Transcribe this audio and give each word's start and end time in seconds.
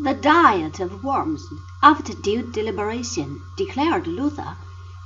The 0.00 0.14
Diet 0.14 0.78
of 0.78 1.02
Worms, 1.02 1.44
after 1.82 2.14
due 2.14 2.50
deliberation, 2.52 3.42
declared 3.56 4.06
Luther 4.06 4.56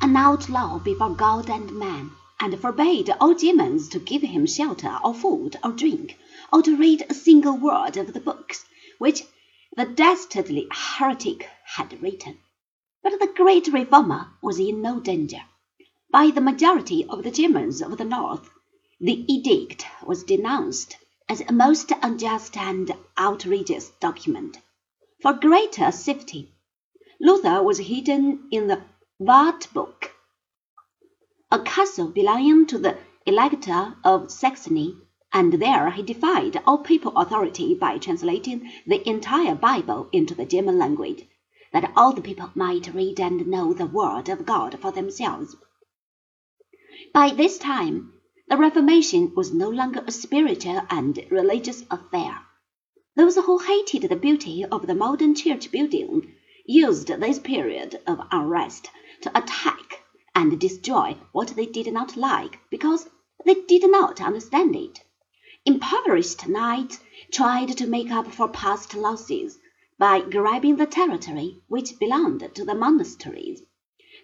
an 0.03 0.15
outlaw 0.15 0.79
before 0.79 1.15
God 1.15 1.49
and 1.49 1.72
man, 1.72 2.12
and 2.38 2.60
forbade 2.60 3.08
all 3.18 3.34
Germans 3.34 3.89
to 3.89 3.99
give 3.99 4.20
him 4.20 4.47
shelter 4.47 4.99
or 5.02 5.15
food 5.15 5.57
or 5.65 5.73
drink, 5.73 6.18
or 6.52 6.63
to 6.63 6.76
read 6.76 7.07
a 7.08 7.15
single 7.15 7.57
word 7.57 7.97
of 7.97 8.12
the 8.12 8.20
books 8.20 8.66
which 8.98 9.25
the 9.75 9.86
dastardly 9.86 10.68
heretic 10.70 11.48
had 11.64 12.00
written. 12.02 12.38
But 13.02 13.18
the 13.18 13.32
great 13.34 13.68
reformer 13.68 14.29
was 14.43 14.61
in 14.61 14.82
no 14.82 15.00
danger. 15.00 15.43
By 16.11 16.30
the 16.30 16.43
majority 16.43 17.06
of 17.06 17.24
the 17.24 17.30
Germans 17.30 17.80
of 17.80 17.96
the 17.96 18.04
North, 18.04 18.50
the 19.00 19.24
edict 19.27 19.86
was 20.04 20.22
denounced 20.22 20.96
as 21.29 21.40
a 21.40 21.52
most 21.52 21.90
unjust 22.02 22.56
and 22.59 22.95
outrageous 23.18 23.90
document. 23.98 24.59
For 25.23 25.34
greater 25.34 25.93
safety, 25.93 26.52
Luther 27.20 27.62
was 27.62 27.78
hidden 27.78 28.48
in 28.51 28.66
the 28.66 28.83
Wartburg, 29.20 30.10
a 31.48 31.60
castle 31.60 32.09
belonging 32.09 32.66
to 32.66 32.78
the 32.78 32.98
Elector 33.24 33.95
of 34.02 34.33
Saxony, 34.33 34.97
and 35.33 35.52
there 35.52 35.92
he 35.92 36.02
defied 36.02 36.61
all 36.66 36.78
papal 36.78 37.16
authority 37.16 37.73
by 37.73 37.98
translating 37.98 38.69
the 38.84 39.09
entire 39.09 39.55
Bible 39.55 40.09
into 40.11 40.34
the 40.34 40.45
German 40.45 40.77
language, 40.77 41.25
that 41.73 41.92
all 41.95 42.12
the 42.12 42.20
people 42.20 42.50
might 42.56 42.92
read 42.92 43.20
and 43.20 43.47
know 43.47 43.73
the 43.73 43.86
word 43.86 44.28
of 44.28 44.45
God 44.45 44.77
for 44.80 44.91
themselves. 44.91 45.55
By 47.14 47.28
this 47.28 47.59
time, 47.59 48.12
the 48.48 48.56
Reformation 48.56 49.33
was 49.36 49.55
no 49.55 49.70
longer 49.70 50.02
a 50.05 50.11
spiritual 50.11 50.83
and 50.91 51.16
religious 51.30 51.84
affair. 51.92 52.41
Those 53.15 53.37
who 53.37 53.59
hated 53.59 54.05
the 54.05 54.16
beauty 54.16 54.65
of 54.65 54.87
the 54.87 54.95
modern 54.95 55.34
church 55.34 55.70
building 55.70 56.33
used 56.65 57.09
this 57.09 57.39
period 57.39 58.01
of 58.06 58.27
unrest 58.31 58.89
to 59.20 59.39
attack 59.39 60.03
and 60.34 60.59
destroy 60.59 61.19
what 61.33 61.48
they 61.48 61.67
did 61.67 61.92
not 61.92 62.17
like 62.17 62.59
because 62.70 63.11
they 63.45 63.53
did 63.55 63.91
not 63.91 64.23
understand 64.23 64.75
it. 64.77 65.05
Impoverished 65.67 66.48
knights 66.48 67.01
tried 67.31 67.77
to 67.77 67.86
make 67.86 68.11
up 68.11 68.28
for 68.33 68.48
past 68.48 68.95
losses 68.95 69.58
by 69.98 70.20
grabbing 70.20 70.77
the 70.77 70.86
territory 70.86 71.61
which 71.69 71.98
belonged 71.98 72.48
to 72.55 72.64
the 72.64 72.75
monasteries. 72.75 73.61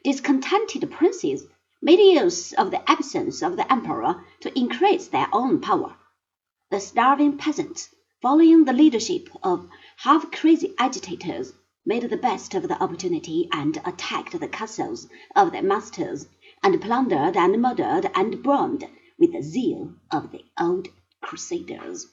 Discontented 0.02 0.90
princes 0.90 1.44
made 1.82 2.00
use 2.00 2.54
of 2.54 2.70
the 2.70 2.90
absence 2.90 3.42
of 3.42 3.56
the 3.56 3.70
emperor 3.70 4.24
to 4.40 4.58
increase 4.58 5.08
their 5.08 5.28
own 5.30 5.60
power. 5.60 5.94
The 6.70 6.80
starving 6.80 7.36
peasants 7.36 7.94
following 8.20 8.64
the 8.64 8.72
leadership 8.72 9.28
of 9.44 9.68
half 9.98 10.30
crazy 10.32 10.74
agitators, 10.78 11.52
made 11.86 12.02
the 12.02 12.16
best 12.16 12.54
of 12.54 12.66
the 12.66 12.82
opportunity 12.82 13.48
and 13.52 13.80
attacked 13.84 14.38
the 14.40 14.48
castles 14.48 15.06
of 15.36 15.52
their 15.52 15.62
masters, 15.62 16.26
and 16.62 16.80
plundered 16.82 17.36
and 17.36 17.62
murdered 17.62 18.10
and 18.14 18.42
burned 18.42 18.84
with 19.18 19.32
the 19.32 19.42
zeal 19.42 19.94
of 20.10 20.32
the 20.32 20.44
old 20.60 20.88
crusaders. 21.20 22.06